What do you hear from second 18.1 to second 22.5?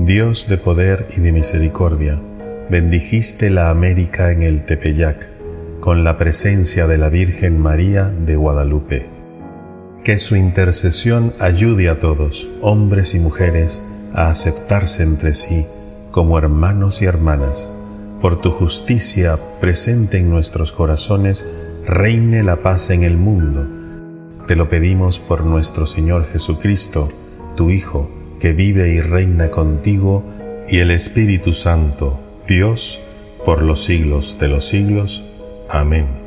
Por tu justicia presente en nuestros corazones, reine